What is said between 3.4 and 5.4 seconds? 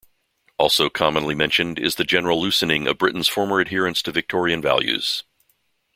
adherence to Victorian values.